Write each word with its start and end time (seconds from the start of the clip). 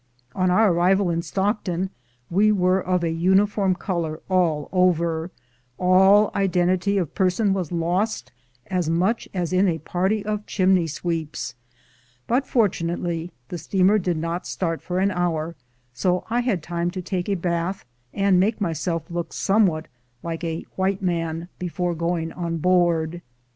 On 0.33 0.49
our 0.49 0.73
arrival 0.73 1.11
in 1.11 1.21
Stock 1.21 1.63
ton 1.63 1.91
we 2.31 2.51
were 2.51 2.81
of 2.81 3.03
a 3.03 3.11
uniform 3.11 3.75
color 3.75 4.19
all 4.29 4.67
over— 4.71 5.29
all 5.77 6.31
identity 6.33 6.97
of 6.97 7.13
person 7.13 7.53
was 7.53 7.71
lost 7.71 8.31
as 8.65 8.89
much 8.89 9.29
as 9.31 9.53
in 9.53 9.67
a 9.67 9.77
party 9.77 10.25
of 10.25 10.47
chimney 10.47 10.87
sweeps; 10.87 11.53
but 12.25 12.47
fortunately 12.47 13.31
the 13.49 13.59
steamer 13.59 13.99
did 13.99 14.17
not 14.17 14.47
start 14.47 14.81
for 14.81 14.97
an 14.97 15.11
hour, 15.11 15.55
so 15.93 16.25
I 16.31 16.39
had 16.39 16.63
time 16.63 16.89
to 16.89 17.01
take 17.03 17.29
a 17.29 17.35
bath, 17.35 17.85
and 18.11 18.39
make 18.39 18.59
myself 18.59 19.03
look 19.11 19.31
somewhat 19.33 19.87
like 20.23 20.43
a 20.43 20.65
white 20.77 21.03
man 21.03 21.47
before 21.59 21.93
going 21.93 22.31
on 22.31 22.57
board. 22.57 23.21